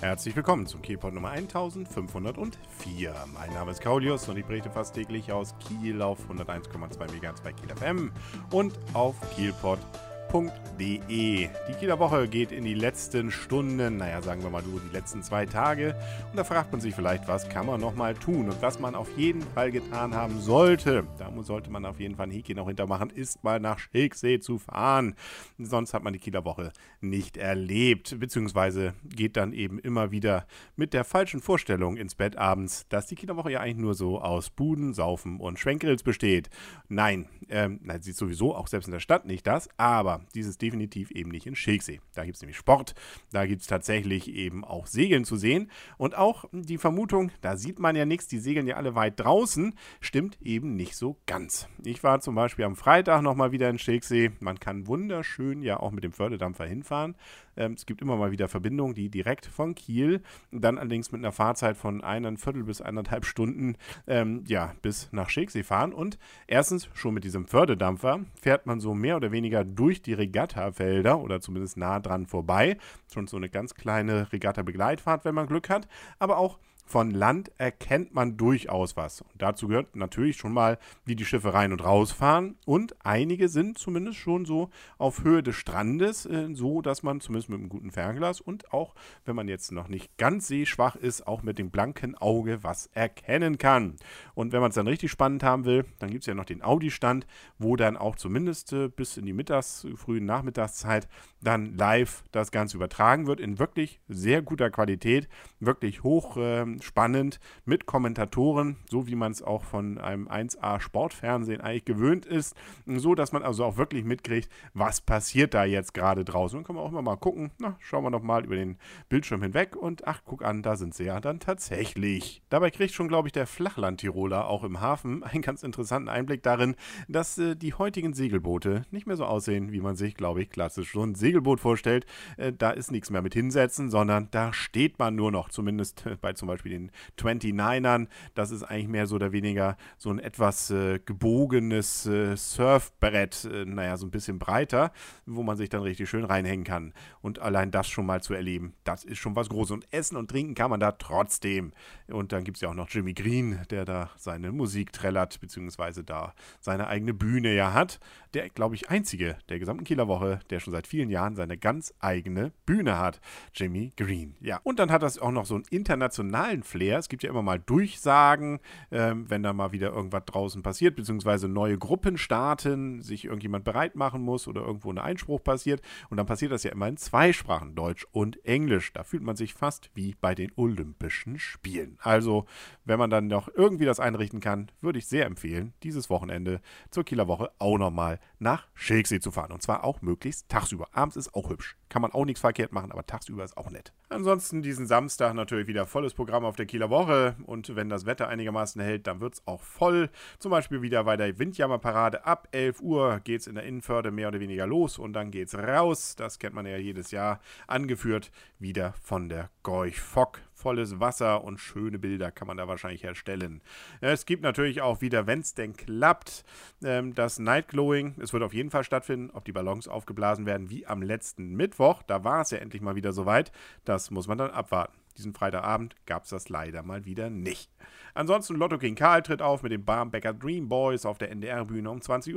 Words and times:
Herzlich 0.00 0.36
willkommen 0.36 0.64
zum 0.64 0.80
Kielpot 0.80 1.12
Nummer 1.12 1.30
1504. 1.30 3.14
Mein 3.34 3.52
Name 3.52 3.72
ist 3.72 3.80
Kaulius 3.80 4.28
und 4.28 4.36
ich 4.36 4.44
berichte 4.44 4.70
fast 4.70 4.94
täglich 4.94 5.32
aus 5.32 5.56
Kiel 5.58 6.02
auf 6.02 6.18
101,2 6.30 7.20
MHz 7.20 7.40
bei 7.40 7.52
Kiel 7.52 7.68
FM 7.76 8.12
und 8.52 8.78
auf 8.94 9.16
kielpot.com 9.34 10.07
www.kieler.de. 10.32 11.48
Die 11.68 11.74
Kieler 11.78 11.98
Woche 11.98 12.28
geht 12.28 12.52
in 12.52 12.64
die 12.64 12.74
letzten 12.74 13.30
Stunden, 13.30 13.96
naja, 13.96 14.22
sagen 14.22 14.42
wir 14.42 14.50
mal 14.50 14.62
nur 14.62 14.80
die 14.80 14.94
letzten 14.94 15.22
zwei 15.22 15.46
Tage. 15.46 15.94
Und 16.30 16.36
da 16.36 16.44
fragt 16.44 16.72
man 16.72 16.80
sich 16.80 16.94
vielleicht, 16.94 17.26
was 17.28 17.48
kann 17.48 17.66
man 17.66 17.80
nochmal 17.80 18.14
tun? 18.14 18.48
Und 18.48 18.60
was 18.62 18.78
man 18.78 18.94
auf 18.94 19.08
jeden 19.16 19.42
Fall 19.42 19.70
getan 19.70 20.14
haben 20.14 20.40
sollte, 20.40 21.04
da 21.18 21.30
sollte 21.42 21.70
man 21.70 21.84
auf 21.84 22.00
jeden 22.00 22.16
Fall 22.16 22.26
ein 22.26 22.30
Häkchen 22.30 22.56
noch 22.56 22.66
hintermachen, 22.66 23.10
ist 23.10 23.42
mal 23.44 23.60
nach 23.60 23.78
Schilksee 23.78 24.40
zu 24.40 24.58
fahren. 24.58 25.14
Sonst 25.58 25.94
hat 25.94 26.02
man 26.02 26.12
die 26.12 26.18
Kieler 26.18 26.44
Woche 26.44 26.72
nicht 27.00 27.36
erlebt, 27.36 28.18
beziehungsweise 28.18 28.94
geht 29.04 29.36
dann 29.36 29.52
eben 29.52 29.78
immer 29.78 30.10
wieder 30.10 30.46
mit 30.76 30.92
der 30.94 31.04
falschen 31.04 31.40
Vorstellung 31.40 31.96
ins 31.96 32.14
Bett 32.14 32.36
abends, 32.36 32.86
dass 32.88 33.06
die 33.06 33.14
Kieler 33.14 33.36
Woche 33.36 33.52
ja 33.52 33.60
eigentlich 33.60 33.78
nur 33.78 33.94
so 33.94 34.20
aus 34.20 34.50
Buden, 34.50 34.94
Saufen 34.94 35.40
und 35.40 35.58
Schwenkgrills 35.58 36.02
besteht. 36.02 36.50
Nein, 36.88 37.28
ähm, 37.48 37.80
nein, 37.82 38.02
sie 38.02 38.10
ist 38.10 38.18
sowieso 38.18 38.54
auch 38.54 38.66
selbst 38.66 38.86
in 38.86 38.92
der 38.92 39.00
Stadt 39.00 39.26
nicht 39.26 39.46
das, 39.46 39.68
aber 39.76 40.17
dieses 40.34 40.58
definitiv 40.58 41.10
eben 41.10 41.30
nicht 41.30 41.46
in 41.46 41.56
Schilksee. 41.56 42.00
Da 42.14 42.24
gibt 42.24 42.36
es 42.36 42.42
nämlich 42.42 42.56
Sport, 42.56 42.94
da 43.32 43.46
gibt 43.46 43.62
es 43.62 43.66
tatsächlich 43.66 44.32
eben 44.34 44.64
auch 44.64 44.86
Segeln 44.86 45.24
zu 45.24 45.36
sehen. 45.36 45.70
Und 45.96 46.16
auch 46.16 46.44
die 46.52 46.78
Vermutung, 46.78 47.30
da 47.40 47.56
sieht 47.56 47.78
man 47.78 47.96
ja 47.96 48.04
nichts, 48.04 48.28
die 48.28 48.38
segeln 48.38 48.66
ja 48.66 48.76
alle 48.76 48.94
weit 48.94 49.20
draußen, 49.20 49.74
stimmt 50.00 50.38
eben 50.40 50.74
nicht 50.74 50.96
so 50.96 51.16
ganz. 51.26 51.68
Ich 51.84 52.02
war 52.02 52.20
zum 52.20 52.34
Beispiel 52.34 52.64
am 52.64 52.76
Freitag 52.76 53.22
nochmal 53.22 53.52
wieder 53.52 53.68
in 53.68 53.78
Schilksee. 53.78 54.32
Man 54.40 54.60
kann 54.60 54.86
wunderschön 54.86 55.62
ja 55.62 55.80
auch 55.80 55.90
mit 55.90 56.04
dem 56.04 56.12
Förderdampfer 56.12 56.66
hinfahren. 56.66 57.16
Ähm, 57.58 57.72
es 57.72 57.84
gibt 57.84 58.00
immer 58.00 58.16
mal 58.16 58.30
wieder 58.30 58.48
Verbindungen, 58.48 58.94
die 58.94 59.10
direkt 59.10 59.44
von 59.44 59.74
Kiel, 59.74 60.22
dann 60.50 60.78
allerdings 60.78 61.12
mit 61.12 61.20
einer 61.20 61.32
Fahrzeit 61.32 61.76
von 61.76 62.02
einer 62.02 62.34
Viertel 62.38 62.64
bis 62.64 62.80
eineinhalb 62.80 63.24
Stunden 63.24 63.76
ähm, 64.06 64.44
ja, 64.46 64.74
bis 64.80 65.12
nach 65.12 65.28
Schilksee 65.28 65.62
fahren. 65.62 65.92
Und 65.92 66.18
erstens 66.46 66.88
schon 66.94 67.14
mit 67.14 67.24
diesem 67.24 67.46
Förderdampfer 67.46 68.20
fährt 68.40 68.66
man 68.66 68.80
so 68.80 68.94
mehr 68.94 69.16
oder 69.16 69.32
weniger 69.32 69.64
durch 69.64 70.00
die 70.00 70.14
Regattafelder 70.14 71.18
oder 71.18 71.40
zumindest 71.40 71.76
nah 71.76 72.00
dran 72.00 72.26
vorbei. 72.26 72.78
Schon 73.12 73.26
so 73.26 73.36
eine 73.36 73.48
ganz 73.48 73.74
kleine 73.74 74.32
Regatta-Begleitfahrt, 74.32 75.24
wenn 75.24 75.34
man 75.34 75.46
Glück 75.46 75.68
hat. 75.68 75.88
Aber 76.18 76.38
auch 76.38 76.58
von 76.88 77.10
Land 77.10 77.52
erkennt 77.58 78.14
man 78.14 78.36
durchaus 78.38 78.96
was. 78.96 79.20
Und 79.20 79.30
dazu 79.36 79.68
gehört 79.68 79.94
natürlich 79.94 80.36
schon 80.36 80.52
mal, 80.52 80.78
wie 81.04 81.16
die 81.16 81.26
Schiffe 81.26 81.52
rein 81.52 81.72
und 81.72 81.84
rausfahren. 81.84 82.56
Und 82.64 82.96
einige 83.04 83.48
sind 83.48 83.76
zumindest 83.76 84.18
schon 84.18 84.46
so 84.46 84.70
auf 84.96 85.22
Höhe 85.22 85.42
des 85.42 85.56
Strandes, 85.56 86.24
äh, 86.24 86.48
so 86.54 86.80
dass 86.80 87.02
man 87.02 87.20
zumindest 87.20 87.50
mit 87.50 87.58
einem 87.58 87.68
guten 87.68 87.90
Fernglas 87.90 88.40
und 88.40 88.72
auch, 88.72 88.94
wenn 89.26 89.36
man 89.36 89.48
jetzt 89.48 89.70
noch 89.70 89.88
nicht 89.88 90.16
ganz 90.16 90.48
sehschwach 90.48 90.96
ist, 90.96 91.26
auch 91.26 91.42
mit 91.42 91.58
dem 91.58 91.70
blanken 91.70 92.14
Auge 92.14 92.62
was 92.62 92.86
erkennen 92.94 93.58
kann. 93.58 93.96
Und 94.34 94.52
wenn 94.52 94.60
man 94.60 94.70
es 94.70 94.76
dann 94.76 94.88
richtig 94.88 95.10
spannend 95.10 95.42
haben 95.42 95.66
will, 95.66 95.84
dann 95.98 96.10
gibt 96.10 96.22
es 96.22 96.26
ja 96.26 96.34
noch 96.34 96.46
den 96.46 96.62
Audi-Stand, 96.62 97.26
wo 97.58 97.76
dann 97.76 97.98
auch 97.98 98.16
zumindest 98.16 98.72
äh, 98.72 98.88
bis 98.88 99.18
in 99.18 99.26
die 99.26 99.34
Mittags-, 99.34 99.86
frühen 99.96 100.24
Nachmittagszeit 100.24 101.06
dann 101.42 101.76
live 101.76 102.24
das 102.32 102.50
Ganze 102.50 102.76
übertragen 102.76 103.26
wird 103.26 103.40
in 103.40 103.58
wirklich 103.58 104.00
sehr 104.08 104.40
guter 104.40 104.70
Qualität, 104.70 105.28
wirklich 105.60 106.02
hoch. 106.02 106.36
Äh, 106.36 106.77
spannend 106.84 107.40
mit 107.64 107.86
Kommentatoren, 107.86 108.76
so 108.88 109.06
wie 109.06 109.14
man 109.14 109.32
es 109.32 109.42
auch 109.42 109.64
von 109.64 109.98
einem 109.98 110.28
1A 110.28 110.80
Sportfernsehen 110.80 111.60
eigentlich 111.60 111.84
gewöhnt 111.84 112.26
ist, 112.26 112.54
so 112.86 113.14
dass 113.14 113.32
man 113.32 113.42
also 113.42 113.64
auch 113.64 113.76
wirklich 113.76 114.04
mitkriegt, 114.04 114.48
was 114.74 115.00
passiert 115.00 115.54
da 115.54 115.64
jetzt 115.64 115.94
gerade 115.94 116.24
draußen. 116.24 116.58
Und 116.58 116.64
kann 116.64 116.76
man 116.76 116.84
auch 116.84 116.90
immer 116.90 117.02
mal 117.02 117.16
gucken, 117.16 117.50
na, 117.58 117.76
schauen 117.80 118.04
wir 118.04 118.10
doch 118.10 118.22
mal 118.22 118.44
über 118.44 118.56
den 118.56 118.78
Bildschirm 119.08 119.42
hinweg 119.42 119.76
und 119.76 120.06
ach, 120.06 120.22
guck 120.24 120.44
an, 120.44 120.62
da 120.62 120.76
sind 120.76 120.94
sie 120.94 121.04
ja 121.04 121.20
dann 121.20 121.40
tatsächlich. 121.40 122.42
Dabei 122.48 122.70
kriegt 122.70 122.94
schon, 122.94 123.08
glaube 123.08 123.28
ich, 123.28 123.32
der 123.32 123.46
Flachland-Tiroler 123.46 124.48
auch 124.48 124.64
im 124.64 124.80
Hafen 124.80 125.22
einen 125.24 125.42
ganz 125.42 125.62
interessanten 125.62 126.08
Einblick 126.08 126.42
darin, 126.42 126.76
dass 127.08 127.38
äh, 127.38 127.56
die 127.56 127.74
heutigen 127.74 128.14
Segelboote 128.14 128.84
nicht 128.90 129.06
mehr 129.06 129.16
so 129.16 129.24
aussehen, 129.24 129.72
wie 129.72 129.80
man 129.80 129.96
sich, 129.96 130.14
glaube 130.14 130.42
ich, 130.42 130.50
klassisch 130.50 130.92
so 130.92 131.02
ein 131.02 131.14
Segelboot 131.14 131.60
vorstellt. 131.60 132.06
Äh, 132.36 132.52
da 132.52 132.70
ist 132.70 132.90
nichts 132.90 133.10
mehr 133.10 133.22
mit 133.22 133.34
hinsetzen, 133.34 133.90
sondern 133.90 134.28
da 134.30 134.52
steht 134.52 134.98
man 134.98 135.14
nur 135.14 135.30
noch, 135.30 135.48
zumindest 135.48 136.06
äh, 136.06 136.16
bei 136.20 136.32
zum 136.32 136.48
Beispiel 136.48 136.67
Beispiel 136.68 136.90
den 137.16 137.50
29ern. 137.50 138.08
Das 138.34 138.50
ist 138.50 138.62
eigentlich 138.62 138.88
mehr 138.88 139.06
so 139.06 139.16
oder 139.16 139.32
weniger 139.32 139.76
so 139.96 140.10
ein 140.10 140.18
etwas 140.18 140.70
äh, 140.70 141.00
gebogenes 141.04 142.06
äh, 142.06 142.36
Surfbrett, 142.36 143.44
äh, 143.44 143.64
naja, 143.64 143.96
so 143.96 144.06
ein 144.06 144.10
bisschen 144.10 144.38
breiter, 144.38 144.92
wo 145.26 145.42
man 145.42 145.56
sich 145.56 145.68
dann 145.68 145.82
richtig 145.82 146.08
schön 146.08 146.24
reinhängen 146.24 146.64
kann. 146.64 146.92
Und 147.20 147.38
allein 147.38 147.70
das 147.70 147.88
schon 147.88 148.06
mal 148.06 148.22
zu 148.22 148.34
erleben, 148.34 148.74
das 148.84 149.04
ist 149.04 149.18
schon 149.18 149.36
was 149.36 149.48
Großes. 149.48 149.72
Und 149.72 149.92
essen 149.92 150.16
und 150.16 150.30
trinken 150.30 150.54
kann 150.54 150.70
man 150.70 150.80
da 150.80 150.92
trotzdem. 150.92 151.72
Und 152.08 152.32
dann 152.32 152.44
gibt 152.44 152.56
es 152.56 152.60
ja 152.60 152.70
auch 152.70 152.74
noch 152.74 152.88
Jimmy 152.88 153.14
Green, 153.14 153.60
der 153.70 153.84
da 153.84 154.10
seine 154.16 154.52
Musik 154.52 154.92
trällert, 154.92 155.40
beziehungsweise 155.40 156.04
da 156.04 156.34
seine 156.60 156.86
eigene 156.86 157.14
Bühne 157.14 157.54
ja 157.54 157.72
hat. 157.72 158.00
Der, 158.34 158.48
glaube 158.50 158.74
ich, 158.74 158.90
einzige 158.90 159.36
der 159.48 159.58
gesamten 159.58 159.84
Kieler 159.84 160.08
Woche, 160.08 160.40
der 160.50 160.60
schon 160.60 160.72
seit 160.72 160.86
vielen 160.86 161.10
Jahren 161.10 161.34
seine 161.34 161.56
ganz 161.56 161.94
eigene 162.00 162.52
Bühne 162.66 162.98
hat. 162.98 163.20
Jimmy 163.54 163.92
Green. 163.96 164.36
Ja. 164.40 164.60
Und 164.62 164.78
dann 164.78 164.90
hat 164.90 165.02
das 165.02 165.18
auch 165.18 165.30
noch 165.30 165.46
so 165.46 165.54
einen 165.54 165.64
internationalen 165.70 166.57
normalen 166.58 166.62
Flair. 166.62 166.98
Es 166.98 167.08
gibt 167.08 167.22
ja 167.22 167.30
immer 167.30 167.42
mal 167.42 167.58
Durchsagen, 167.58 168.60
ähm, 168.90 169.28
wenn 169.28 169.42
da 169.42 169.52
mal 169.52 169.72
wieder 169.72 169.92
irgendwas 169.92 170.24
draußen 170.26 170.62
passiert, 170.62 170.96
beziehungsweise 170.96 171.48
neue 171.48 171.78
Gruppen 171.78 172.18
starten, 172.18 173.00
sich 173.02 173.24
irgendjemand 173.24 173.64
bereit 173.64 173.96
machen 173.96 174.22
muss 174.22 174.48
oder 174.48 174.62
irgendwo 174.62 174.90
ein 174.90 174.98
Einspruch 174.98 175.42
passiert. 175.42 175.80
Und 176.10 176.16
dann 176.16 176.26
passiert 176.26 176.52
das 176.52 176.62
ja 176.62 176.72
immer 176.72 176.88
in 176.88 176.96
zwei 176.96 177.32
Sprachen, 177.32 177.74
Deutsch 177.74 178.06
und 178.12 178.44
Englisch. 178.44 178.92
Da 178.92 179.04
fühlt 179.04 179.22
man 179.22 179.36
sich 179.36 179.54
fast 179.54 179.90
wie 179.94 180.14
bei 180.20 180.34
den 180.34 180.52
Olympischen 180.56 181.38
Spielen. 181.38 181.98
Also, 182.02 182.46
wenn 182.84 182.98
man 182.98 183.10
dann 183.10 183.28
noch 183.28 183.48
irgendwie 183.54 183.84
das 183.84 184.00
einrichten 184.00 184.40
kann, 184.40 184.70
würde 184.80 184.98
ich 184.98 185.06
sehr 185.06 185.26
empfehlen, 185.26 185.72
dieses 185.82 186.10
Wochenende 186.10 186.60
zur 186.90 187.04
Kieler 187.04 187.28
Woche 187.28 187.50
auch 187.58 187.78
nochmal 187.78 188.18
nach 188.38 188.66
Schilksee 188.74 189.20
zu 189.20 189.30
fahren. 189.30 189.52
Und 189.52 189.62
zwar 189.62 189.84
auch 189.84 190.02
möglichst 190.02 190.48
tagsüber. 190.48 190.88
Abends 190.92 191.16
ist 191.16 191.34
auch 191.34 191.50
hübsch. 191.50 191.76
Kann 191.88 192.02
man 192.02 192.12
auch 192.12 192.24
nichts 192.24 192.40
verkehrt 192.40 192.72
machen, 192.72 192.92
aber 192.92 193.06
tagsüber 193.06 193.44
ist 193.44 193.56
auch 193.56 193.70
nett. 193.70 193.92
Ansonsten 194.10 194.62
diesen 194.62 194.86
Samstag 194.86 195.34
natürlich 195.34 195.66
wieder 195.66 195.86
volles 195.86 196.14
Programm 196.14 196.37
auf 196.44 196.56
der 196.56 196.66
Kieler 196.66 196.90
Woche. 196.90 197.36
Und 197.44 197.74
wenn 197.76 197.88
das 197.88 198.06
Wetter 198.06 198.28
einigermaßen 198.28 198.80
hält, 198.80 199.06
dann 199.06 199.20
wird 199.20 199.34
es 199.34 199.46
auch 199.46 199.62
voll. 199.62 200.10
Zum 200.38 200.50
Beispiel 200.50 200.82
wieder 200.82 201.04
bei 201.04 201.16
der 201.16 201.38
Windjammerparade. 201.38 202.24
Ab 202.24 202.48
11 202.52 202.80
Uhr 202.80 203.20
geht 203.24 203.42
es 203.42 203.46
in 203.46 203.54
der 203.54 203.64
Innenförde 203.64 204.10
mehr 204.10 204.28
oder 204.28 204.40
weniger 204.40 204.66
los 204.66 204.98
und 204.98 205.12
dann 205.12 205.30
geht 205.30 205.48
es 205.48 205.54
raus. 205.54 206.16
Das 206.16 206.38
kennt 206.38 206.54
man 206.54 206.66
ja 206.66 206.76
jedes 206.76 207.10
Jahr. 207.10 207.40
Angeführt 207.66 208.30
wieder 208.58 208.94
von 209.02 209.28
der 209.28 209.50
Gorch 209.62 210.00
Fock 210.00 210.40
volles 210.58 211.00
Wasser 211.00 211.44
und 211.44 211.58
schöne 211.58 211.98
Bilder 211.98 212.30
kann 212.30 212.48
man 212.48 212.56
da 212.56 212.68
wahrscheinlich 212.68 213.04
erstellen. 213.04 213.62
Es 214.00 214.26
gibt 214.26 214.42
natürlich 214.42 214.82
auch 214.82 215.00
wieder, 215.00 215.26
wenn 215.26 215.40
es 215.40 215.54
denn 215.54 215.76
klappt, 215.76 216.44
ähm, 216.84 217.14
das 217.14 217.38
Night 217.38 217.68
Glowing. 217.68 218.14
Es 218.20 218.32
wird 218.32 218.42
auf 218.42 218.52
jeden 218.52 218.70
Fall 218.70 218.84
stattfinden. 218.84 219.30
Ob 219.32 219.44
die 219.44 219.52
Ballons 219.52 219.88
aufgeblasen 219.88 220.46
werden 220.46 220.70
wie 220.70 220.86
am 220.86 221.02
letzten 221.02 221.54
Mittwoch, 221.54 222.02
da 222.02 222.24
war 222.24 222.42
es 222.42 222.50
ja 222.50 222.58
endlich 222.58 222.82
mal 222.82 222.96
wieder 222.96 223.12
soweit. 223.12 223.52
Das 223.84 224.10
muss 224.10 224.26
man 224.26 224.38
dann 224.38 224.50
abwarten. 224.50 224.98
Diesen 225.18 225.34
Freitagabend 225.34 225.96
gab 226.06 226.24
es 226.24 226.30
das 226.30 226.48
leider 226.48 226.84
mal 226.84 227.04
wieder 227.04 227.28
nicht. 227.28 227.72
Ansonsten 228.14 228.54
Lotto 228.54 228.78
King 228.78 228.94
Karl 228.94 229.22
tritt 229.22 229.42
auf 229.42 229.64
mit 229.64 229.72
den 229.72 229.84
Barmbecker 229.84 230.32
Dream 230.32 230.68
Boys 230.68 231.04
auf 231.04 231.18
der 231.18 231.30
NDR-Bühne 231.32 231.90
um 231.90 231.98
20.30 231.98 232.34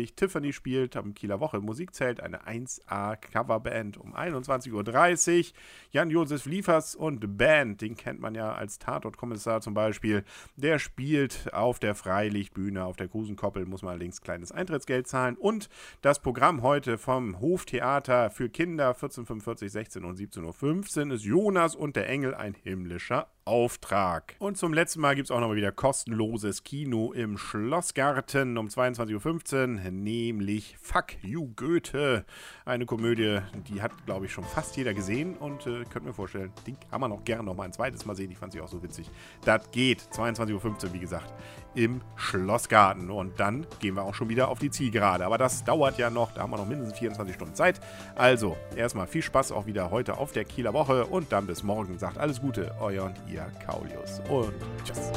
Uhr. 0.00 0.16
Tiffany 0.16 0.52
spielt 0.52 0.96
am 0.96 1.14
Kieler 1.14 1.38
Woche 1.38 1.60
Musikzelt 1.60 2.20
eine 2.20 2.46
1A-Coverband 2.46 3.96
um 3.96 4.14
21.30 4.14 4.72
Uhr. 4.72 5.52
Jan-Josef 5.92 6.46
Liefers 6.46 6.96
und 6.96 7.38
Band, 7.38 7.55
den 7.64 7.96
kennt 7.96 8.20
man 8.20 8.34
ja 8.34 8.52
als 8.52 8.78
Tatortkommissar 8.78 9.60
zum 9.60 9.74
Beispiel, 9.74 10.24
der 10.56 10.78
spielt 10.78 11.52
auf 11.52 11.78
der 11.78 11.94
Freilichtbühne, 11.94 12.84
auf 12.84 12.96
der 12.96 13.08
Krusenkoppel, 13.08 13.66
muss 13.66 13.82
man 13.82 13.90
allerdings 13.90 14.20
kleines 14.20 14.52
Eintrittsgeld 14.52 15.06
zahlen. 15.06 15.36
Und 15.36 15.68
das 16.02 16.20
Programm 16.20 16.62
heute 16.62 16.98
vom 16.98 17.40
Hoftheater 17.40 18.30
für 18.30 18.48
Kinder 18.48 18.92
14.45, 18.92 19.68
16 19.68 20.04
und 20.04 20.18
17.15 20.18 21.08
Uhr 21.08 21.14
ist 21.14 21.24
Jonas 21.24 21.74
und 21.74 21.96
der 21.96 22.08
Engel 22.08 22.34
ein 22.34 22.54
himmlischer 22.54 23.28
Auftrag. 23.46 24.34
Und 24.40 24.58
zum 24.58 24.74
letzten 24.74 25.00
Mal 25.00 25.14
gibt 25.14 25.26
es 25.26 25.30
auch 25.30 25.38
noch 25.38 25.46
mal 25.46 25.56
wieder 25.56 25.70
kostenloses 25.70 26.64
Kino 26.64 27.12
im 27.12 27.38
Schlossgarten 27.38 28.58
um 28.58 28.66
22.15 28.66 29.84
Uhr, 29.84 29.90
nämlich 29.92 30.76
Fuck 30.82 31.22
You 31.22 31.48
Goethe. 31.54 32.24
Eine 32.64 32.86
Komödie, 32.86 33.38
die 33.68 33.80
hat, 33.80 33.92
glaube 34.04 34.26
ich, 34.26 34.32
schon 34.32 34.42
fast 34.42 34.76
jeder 34.76 34.94
gesehen 34.94 35.36
und 35.36 35.64
äh, 35.68 35.84
könnt 35.84 36.04
mir 36.04 36.12
vorstellen, 36.12 36.52
die 36.66 36.74
kann 36.90 37.00
man 37.00 37.12
auch 37.12 37.22
gerne 37.24 37.44
noch 37.44 37.54
mal 37.54 37.62
ein 37.62 37.72
zweites 37.72 38.04
Mal 38.04 38.16
sehen. 38.16 38.32
Ich 38.32 38.38
fand 38.38 38.52
sie 38.52 38.60
auch 38.60 38.68
so 38.68 38.82
witzig. 38.82 39.08
Das 39.44 39.70
geht. 39.70 40.00
22.15 40.00 40.86
Uhr, 40.86 40.92
wie 40.92 40.98
gesagt, 40.98 41.32
im 41.76 42.00
Schlossgarten. 42.16 43.10
Und 43.12 43.38
dann 43.38 43.64
gehen 43.78 43.94
wir 43.94 44.02
auch 44.02 44.14
schon 44.14 44.28
wieder 44.28 44.48
auf 44.48 44.58
die 44.58 44.70
Zielgerade. 44.70 45.24
Aber 45.24 45.38
das 45.38 45.62
dauert 45.62 45.98
ja 45.98 46.10
noch, 46.10 46.32
da 46.32 46.42
haben 46.42 46.50
wir 46.50 46.56
noch 46.56 46.66
mindestens 46.66 46.98
24 46.98 47.34
Stunden 47.36 47.54
Zeit. 47.54 47.80
Also, 48.16 48.56
erstmal 48.74 49.06
viel 49.06 49.22
Spaß 49.22 49.52
auch 49.52 49.66
wieder 49.66 49.92
heute 49.92 50.18
auf 50.18 50.32
der 50.32 50.44
Kieler 50.44 50.72
Woche 50.72 51.06
und 51.06 51.30
dann 51.30 51.46
bis 51.46 51.62
morgen. 51.62 51.96
Sagt 52.00 52.18
alles 52.18 52.40
Gute, 52.40 52.74
euer 52.80 53.04
und 53.04 53.16
ihr 53.28 53.35
Kaulius. 53.64 54.20
Und 54.28 54.54
tschüss. 54.84 55.12